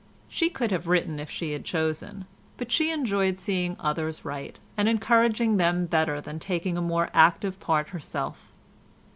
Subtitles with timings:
[0.27, 2.25] She could have written if she had chosen,
[2.57, 7.59] but she enjoyed seeing others write and encouraging them better than taking a more active
[7.59, 8.51] part herself.